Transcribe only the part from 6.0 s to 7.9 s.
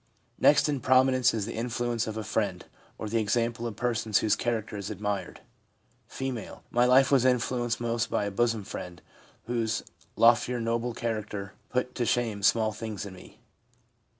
F.' My life was influenced